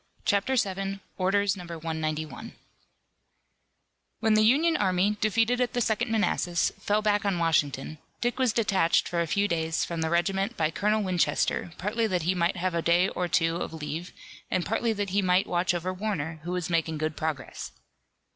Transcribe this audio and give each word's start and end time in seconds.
CHAPTER 0.25 0.55
VII. 0.55 0.99
ORDERS 1.19 1.55
NO. 1.55 1.63
191 1.65 2.55
When 4.19 4.33
the 4.33 4.41
Union 4.41 4.75
army, 4.75 5.15
defeated 5.21 5.61
at 5.61 5.73
the 5.73 5.79
Second 5.79 6.09
Manassas 6.09 6.71
fell 6.79 7.03
back 7.03 7.23
on 7.23 7.37
Washington, 7.37 7.99
Dick 8.19 8.39
was 8.39 8.51
detached 8.51 9.07
for 9.07 9.21
a 9.21 9.27
few 9.27 9.47
days 9.47 9.85
from 9.85 10.01
the 10.01 10.09
regiment 10.09 10.57
by 10.57 10.71
Colonel 10.71 11.03
Winchester, 11.03 11.71
partly 11.77 12.07
that 12.07 12.23
he 12.23 12.33
might 12.33 12.57
have 12.57 12.73
a 12.73 12.81
day 12.81 13.09
or 13.09 13.27
two 13.27 13.57
of 13.57 13.75
leave, 13.75 14.11
and 14.49 14.65
partly 14.65 14.91
that 14.91 15.11
he 15.11 15.21
might 15.21 15.45
watch 15.45 15.71
over 15.71 15.93
Warner, 15.93 16.39
who 16.41 16.51
was 16.51 16.67
making 16.67 16.97
good 16.97 17.15
progress. 17.15 17.71